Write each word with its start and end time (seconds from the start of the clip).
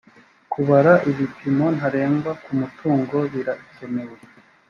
kubara 0.51 0.93
ibipimo 1.09 1.65
ntarengwa 1.77 2.31
ku 2.43 2.51
mutungo 2.59 3.17
birakenewe. 3.33 4.17